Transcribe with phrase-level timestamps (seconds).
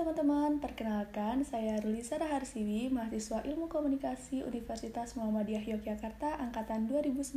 [0.00, 7.36] teman-teman, perkenalkan saya Rulisa Raharsiwi, mahasiswa Ilmu Komunikasi Universitas Muhammadiyah Yogyakarta angkatan 2019.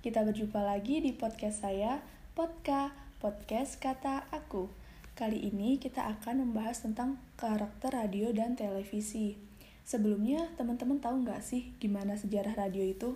[0.00, 2.00] Kita berjumpa lagi di podcast saya,
[2.32, 4.72] Podka, Podcast Kata Aku.
[5.12, 9.36] Kali ini kita akan membahas tentang karakter radio dan televisi.
[9.84, 13.12] Sebelumnya, teman-teman tahu nggak sih gimana sejarah radio itu?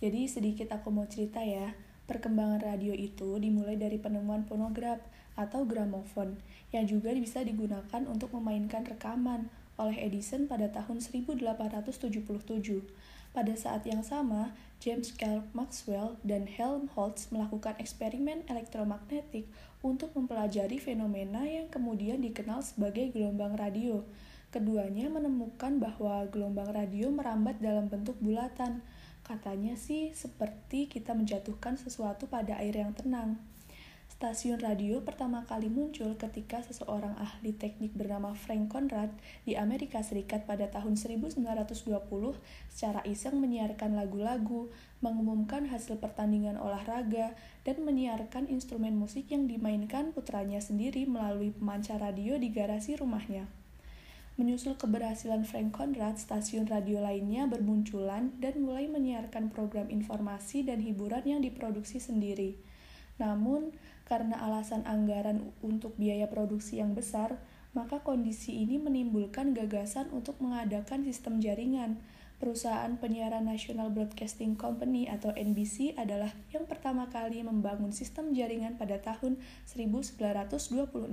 [0.00, 1.76] Jadi sedikit aku mau cerita ya.
[2.08, 4.96] Perkembangan radio itu dimulai dari penemuan fonograf
[5.36, 6.40] atau gramofon
[6.72, 12.10] yang juga bisa digunakan untuk memainkan rekaman oleh Edison pada tahun 1877.
[13.36, 19.44] Pada saat yang sama, James Clerk Maxwell dan Helmholtz melakukan eksperimen elektromagnetik
[19.84, 24.00] untuk mempelajari fenomena yang kemudian dikenal sebagai gelombang radio.
[24.48, 28.80] Keduanya menemukan bahwa gelombang radio merambat dalam bentuk bulatan.
[29.20, 33.36] Katanya sih seperti kita menjatuhkan sesuatu pada air yang tenang.
[34.06, 40.46] Stasiun radio pertama kali muncul ketika seseorang ahli teknik bernama Frank Conrad di Amerika Serikat
[40.46, 41.36] pada tahun 1920
[42.72, 44.72] secara iseng menyiarkan lagu-lagu,
[45.02, 52.40] mengumumkan hasil pertandingan olahraga, dan menyiarkan instrumen musik yang dimainkan putranya sendiri melalui pemancar radio
[52.40, 53.50] di garasi rumahnya.
[54.40, 61.24] Menyusul keberhasilan Frank Conrad, stasiun radio lainnya bermunculan dan mulai menyiarkan program informasi dan hiburan
[61.24, 62.56] yang diproduksi sendiri.
[63.16, 63.72] Namun,
[64.06, 67.42] karena alasan anggaran untuk biaya produksi yang besar,
[67.74, 72.00] maka kondisi ini menimbulkan gagasan untuk mengadakan sistem jaringan.
[72.36, 79.02] Perusahaan penyiaran National Broadcasting Company atau NBC adalah yang pertama kali membangun sistem jaringan pada
[79.02, 81.10] tahun 1926.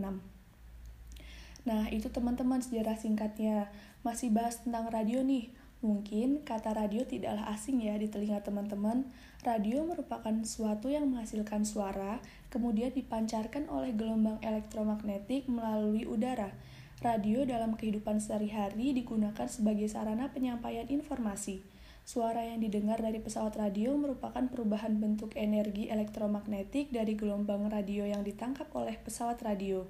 [1.63, 3.71] Nah, itu teman-teman sejarah singkatnya.
[4.03, 5.62] Masih bahas tentang radio nih.
[5.83, 9.03] Mungkin kata radio tidaklah asing ya di telinga teman-teman.
[9.43, 16.55] Radio merupakan suatu yang menghasilkan suara, kemudian dipancarkan oleh gelombang elektromagnetik melalui udara.
[17.03, 21.59] Radio dalam kehidupan sehari-hari digunakan sebagai sarana penyampaian informasi.
[22.07, 28.23] Suara yang didengar dari pesawat radio merupakan perubahan bentuk energi elektromagnetik dari gelombang radio yang
[28.23, 29.83] ditangkap oleh pesawat radio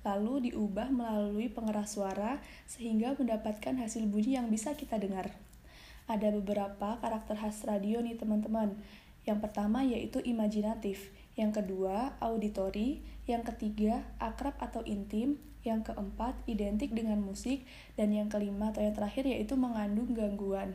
[0.00, 5.32] lalu diubah melalui pengeras suara sehingga mendapatkan hasil bunyi yang bisa kita dengar.
[6.10, 8.74] Ada beberapa karakter khas radio nih teman-teman.
[9.28, 16.90] Yang pertama yaitu imajinatif, yang kedua auditori, yang ketiga akrab atau intim, yang keempat identik
[16.96, 17.62] dengan musik,
[17.94, 20.72] dan yang kelima atau yang terakhir yaitu mengandung gangguan.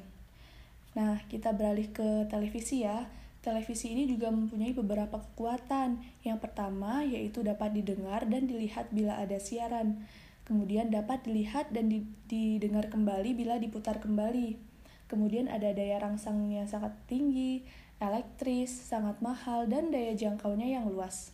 [0.95, 3.09] Nah, kita beralih ke televisi ya
[3.45, 6.01] televisi ini juga mempunyai beberapa kekuatan.
[6.25, 10.01] Yang pertama yaitu dapat didengar dan dilihat bila ada siaran.
[10.49, 11.93] Kemudian dapat dilihat dan
[12.25, 14.57] didengar kembali bila diputar kembali.
[15.05, 17.61] Kemudian ada daya rangsang yang sangat tinggi,
[18.01, 21.33] elektris, sangat mahal, dan daya jangkaunya yang luas.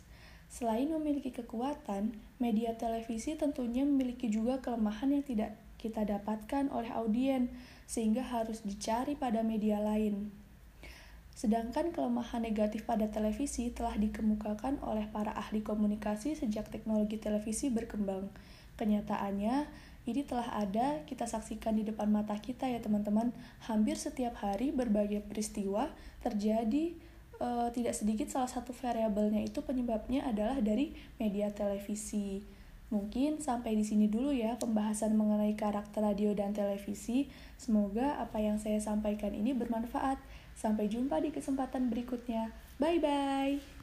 [0.52, 7.48] Selain memiliki kekuatan, media televisi tentunya memiliki juga kelemahan yang tidak kita dapatkan oleh audien,
[7.88, 10.41] sehingga harus dicari pada media lain.
[11.32, 18.28] Sedangkan kelemahan negatif pada televisi telah dikemukakan oleh para ahli komunikasi sejak teknologi televisi berkembang.
[18.76, 19.66] Kenyataannya,
[20.02, 23.30] ini telah ada kita saksikan di depan mata kita ya teman-teman.
[23.70, 25.94] Hampir setiap hari berbagai peristiwa
[26.26, 26.98] terjadi
[27.38, 30.90] e, tidak sedikit salah satu variabelnya itu penyebabnya adalah dari
[31.22, 32.42] media televisi.
[32.90, 37.30] Mungkin sampai di sini dulu ya pembahasan mengenai karakter radio dan televisi.
[37.56, 40.20] Semoga apa yang saya sampaikan ini bermanfaat.
[40.62, 42.54] Sampai jumpa di kesempatan berikutnya.
[42.78, 43.81] Bye bye.